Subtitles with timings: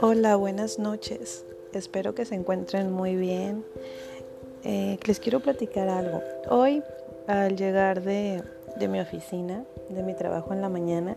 [0.00, 1.44] Hola, buenas noches.
[1.72, 3.64] Espero que se encuentren muy bien.
[4.64, 6.22] Eh, les quiero platicar algo.
[6.48, 6.82] Hoy,
[7.26, 8.42] al llegar de,
[8.78, 11.16] de mi oficina, de mi trabajo en la mañana,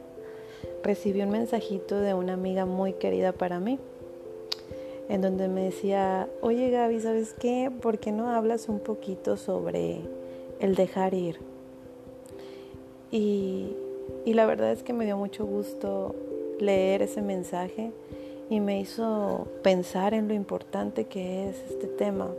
[0.83, 3.79] recibí un mensajito de una amiga muy querida para mí,
[5.07, 7.71] en donde me decía, oye Gaby, ¿sabes qué?
[7.81, 10.01] ¿Por qué no hablas un poquito sobre
[10.59, 11.39] el dejar ir?
[13.11, 13.75] Y,
[14.25, 16.15] la verdad es que me dio mucho gusto
[16.59, 17.91] leer ese mensaje
[18.49, 22.29] y me hizo pensar en lo importante que es este tema.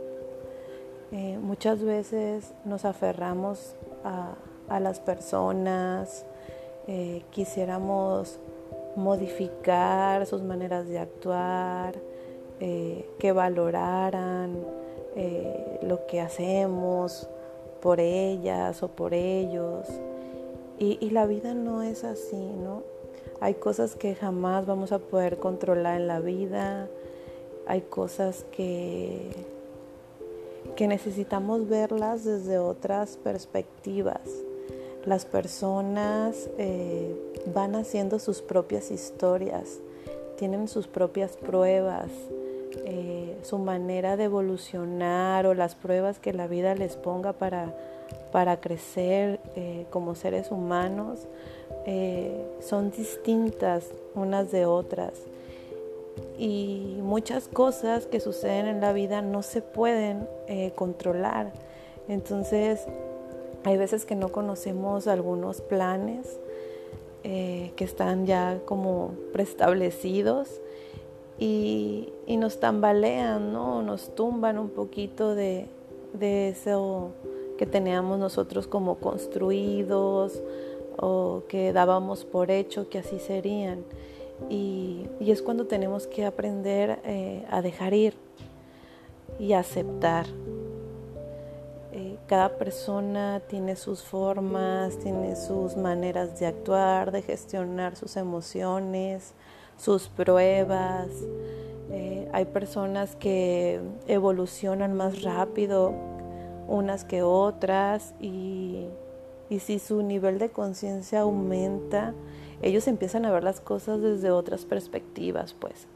[1.11, 6.25] Eh, muchas veces nos aferramos a, las personas,
[6.87, 8.39] eh, quisiéramos
[8.95, 11.95] modificar sus maneras de actuar,
[12.61, 14.81] eh, que valoraran
[15.81, 17.27] lo que hacemos
[17.81, 19.87] por ellas o por ellos.
[20.83, 22.81] Y, la vida no es así, ¿no?
[23.39, 26.89] Hay cosas que jamás vamos a poder controlar en la vida.
[27.67, 29.29] Hay cosas que,
[30.75, 34.21] que necesitamos verlas desde otras perspectivas.
[35.05, 37.15] Las personas eh,
[37.53, 39.77] van haciendo sus propias historias,
[40.37, 42.09] tienen sus propias pruebas,
[42.85, 47.73] eh, su manera de evolucionar o las pruebas que la vida les ponga para,
[48.31, 51.27] para crecer eh, como seres humanos
[51.85, 55.13] eh, son distintas unas de otras
[56.37, 60.27] y muchas cosas que suceden en la vida no se pueden
[60.75, 61.53] controlar.
[62.07, 62.85] Entonces,
[63.63, 66.39] hay veces que no conocemos algunos planes
[67.23, 70.61] que están ya como preestablecidos
[71.41, 73.81] y, nos tambalean, ¿no?
[73.81, 75.67] Nos tumban un poquito de,
[76.13, 77.11] de eso
[77.57, 80.41] que teníamos nosotros como construidos
[80.97, 83.83] o que dábamos por hecho que así serían.
[84.49, 88.13] Y, es cuando tenemos que aprender eh, a dejar ir
[89.39, 90.27] y aceptar.
[91.91, 99.33] Eh, cada persona tiene sus formas, tiene sus maneras de actuar, de gestionar sus emociones,
[99.81, 101.07] sus pruebas.
[101.91, 105.93] Eh, hay personas que evolucionan más rápido
[106.67, 108.87] unas que otras y
[109.51, 112.13] y si su nivel de conciencia aumenta,
[112.61, 115.87] ellos empiezan a ver las cosas desde otras perspectivas, pues.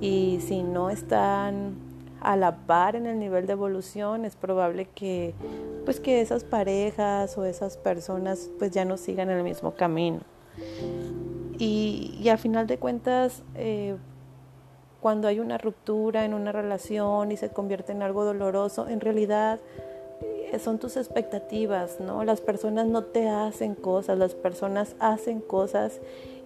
[0.00, 1.74] Y si no están
[2.20, 5.34] a la par en el nivel de evolución, es probable que
[5.84, 10.20] pues que esas parejas o esas personas pues ya no sigan el mismo camino.
[11.58, 13.96] Y, y al final de cuentas, eh,
[15.00, 19.60] cuando hay una ruptura en una relación y se convierte en algo doloroso, en realidad
[20.58, 22.24] son tus expectativas, ¿no?
[22.24, 26.00] Las personas no te hacen cosas, las personas hacen cosas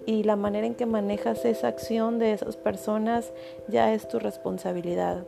[0.06, 3.32] y la manera en que manejas esa acción de esas personas
[3.68, 5.24] ya es tu responsabilidad.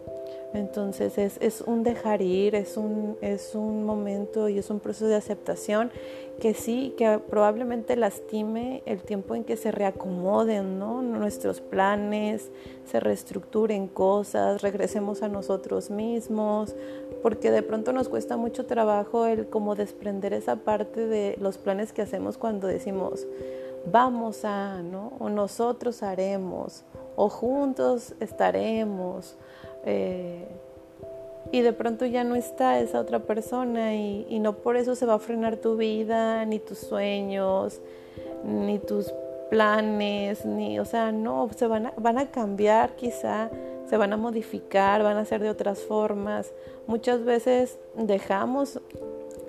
[0.53, 5.07] Entonces es, es, un dejar ir, es un, es un momento y es un proceso
[5.07, 5.93] de aceptación
[6.41, 11.03] que sí, que probablemente lastime el tiempo en que se reacomoden ¿no?
[11.03, 12.51] nuestros planes,
[12.85, 16.75] se reestructuren cosas, regresemos a nosotros mismos,
[17.23, 21.93] porque de pronto nos cuesta mucho trabajo el como desprender esa parte de los planes
[21.93, 23.27] que hacemos cuando decimos
[23.87, 25.13] vamos a, ¿no?
[25.19, 26.85] O nosotros haremos,
[27.17, 29.37] o juntos estaremos.
[29.85, 30.47] Eh,
[31.53, 35.15] y de pronto ya no está esa otra persona y, no por eso se va
[35.15, 37.81] a frenar tu vida, ni tus sueños,
[38.45, 39.13] ni tus
[39.51, 43.51] planes, ni, o sea, no, se van a, van a cambiar quizá
[43.91, 46.53] se van a modificar, van a ser de otras formas.
[46.87, 48.81] Muchas veces dejamos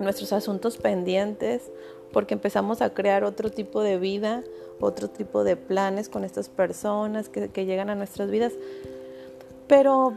[0.00, 1.70] nuestros asuntos pendientes
[2.12, 4.42] porque empezamos a crear otro tipo de vida,
[4.80, 8.52] otro tipo de planes con estas personas que llegan a nuestras vidas.
[9.72, 10.12] Pero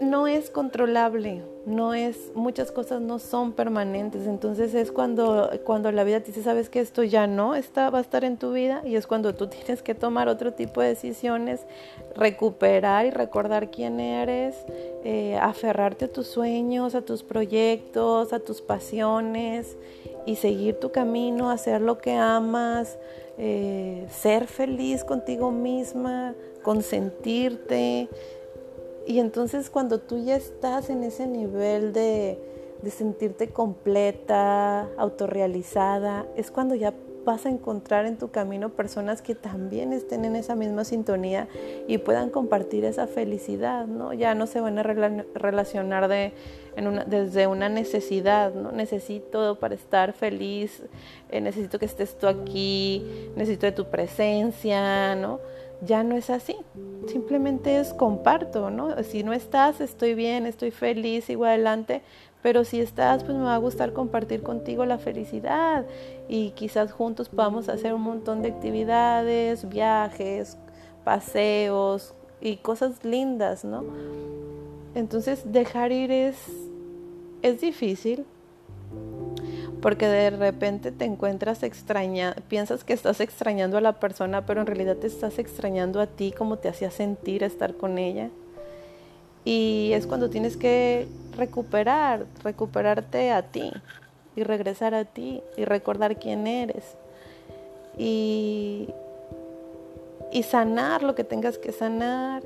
[0.00, 6.02] no es controlable, no es, muchas cosas no son permanentes, entonces es cuando, cuando la
[6.02, 8.82] vida te dice, sabes que esto ya no está, va a estar en tu vida
[8.84, 11.60] y es cuando tú tienes que tomar otro tipo de decisiones,
[12.16, 14.56] recuperar y recordar quién eres,
[15.04, 19.76] eh, aferrarte a tus sueños, a tus proyectos, a tus pasiones
[20.26, 22.98] y seguir tu camino, hacer lo que amas,
[23.42, 28.10] eh, ser feliz contigo misma, consentirte.
[29.06, 32.38] Y entonces cuando tú ya estás en ese nivel de,
[32.82, 36.94] de sentirte completa, autorrealizada, es cuando ya
[37.24, 41.48] vas a encontrar en tu camino personas que también estén en esa misma sintonía
[41.86, 44.12] y puedan compartir esa felicidad, ¿no?
[44.12, 46.32] Ya no se van a relacionar de,
[47.06, 48.72] desde una necesidad, ¿no?
[48.72, 50.82] Necesito para estar feliz,
[51.30, 53.04] eh, necesito que estés tú aquí,
[53.36, 55.40] necesito de tu presencia, ¿no?
[55.82, 56.56] Ya no es así,
[57.06, 59.02] simplemente es comparto, ¿no?
[59.02, 62.02] Si no estás, estoy bien, estoy feliz, sigo adelante,
[62.42, 65.84] pero si estás, pues me va a gustar compartir contigo la felicidad
[66.28, 70.56] y quizás juntos podamos hacer un montón de actividades, viajes,
[71.04, 73.84] paseos y cosas lindas, ¿no?
[74.94, 76.36] Entonces dejar ir es,
[77.42, 78.24] es difícil
[79.80, 84.66] porque de repente te encuentras extraña, piensas que estás extrañando a la persona, pero en
[84.66, 88.30] realidad te estás extrañando a ti, como te hacía sentir estar con ella.
[89.50, 93.72] Y es cuando tienes que recuperar, recuperarte a ti
[94.36, 96.84] y regresar a ti y recordar quién eres.
[97.98, 98.90] Y,
[100.30, 102.44] y sanar lo que tengas que sanar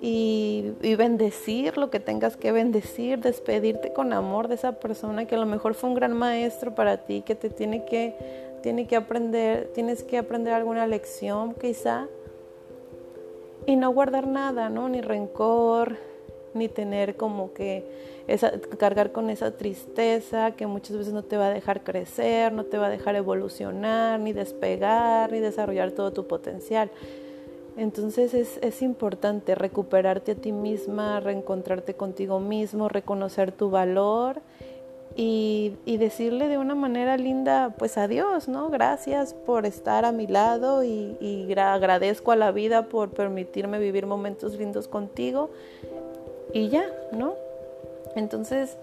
[0.00, 5.34] y, y, bendecir lo que tengas que bendecir, despedirte con amor de esa persona que
[5.34, 8.14] a lo mejor fue un gran maestro para ti, que te tiene que,
[8.62, 12.06] tiene que aprender, tienes que aprender alguna lección quizá.
[13.66, 14.88] Y no guardar nada, ¿no?
[14.88, 15.98] Ni rencor,
[16.54, 17.84] ni tener como que
[18.26, 22.64] esa, cargar con esa tristeza que muchas veces no te va a dejar crecer, no
[22.64, 26.90] te va a dejar evolucionar, ni despegar, ni desarrollar todo tu potencial.
[27.76, 34.42] Entonces es, es importante recuperarte a ti misma, reencontrarte contigo mismo, reconocer tu valor
[35.16, 38.70] y, decirle de una manera linda, pues adiós, ¿no?
[38.70, 44.06] Gracias por estar a mi lado y, y agradezco a la vida por permitirme vivir
[44.06, 45.50] momentos lindos contigo
[46.52, 47.34] y ya, ¿no?
[48.14, 48.76] Entonces,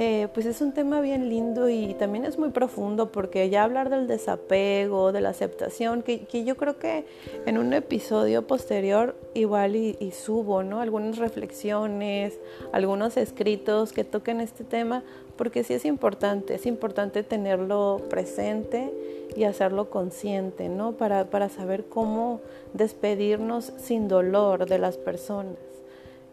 [0.00, 3.90] eh, pues es un tema bien lindo y también es muy profundo porque ya hablar
[3.90, 7.04] del desapego, de la aceptación, que, yo creo que
[7.46, 10.80] en un episodio posterior igual y, subo, ¿no?
[10.80, 12.38] Algunas reflexiones,
[12.72, 15.02] algunos escritos que toquen este tema,
[15.36, 18.92] porque sí es importante, es importante tenerlo presente
[19.36, 20.92] y hacerlo consciente, ¿no?
[20.92, 22.40] Para, para saber cómo
[22.72, 25.67] despedirnos sin dolor de las personas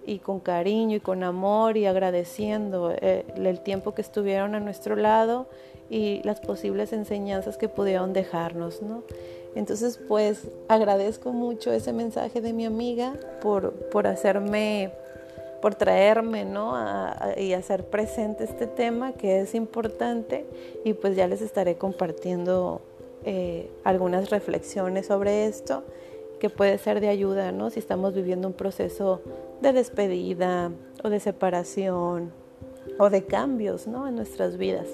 [0.05, 4.95] y con cariño y con amor y agradeciendo eh, el tiempo que estuvieron a nuestro
[4.95, 5.47] lado
[5.89, 9.03] y las posibles enseñanzas que pudieron dejarnos, ¿no?
[9.55, 14.91] Entonces, pues agradezco mucho ese mensaje de mi amiga por, por hacerme,
[15.61, 16.75] por traerme, ¿no?
[17.37, 20.45] y hacer presente este tema que es importante
[20.83, 22.81] y pues ya les estaré compartiendo
[23.23, 25.83] eh, algunas reflexiones sobre esto
[26.45, 27.71] que puede ser de ayuda, ¿no?
[27.71, 29.19] Si estamos viviendo un proceso
[29.61, 30.71] de despedida
[31.03, 32.31] o de separación
[32.99, 34.07] o de cambios, ¿no?
[34.07, 34.87] En nuestras vidas.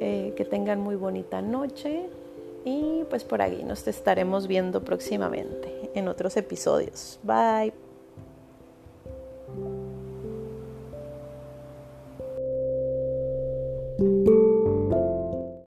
[0.00, 2.10] Eh, que tengan muy bonita noche
[2.66, 7.18] y pues por ahí nos estaremos viendo próximamente en otros episodios.
[7.22, 7.89] Bye.